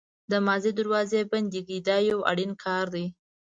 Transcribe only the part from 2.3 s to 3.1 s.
اړین کار دی.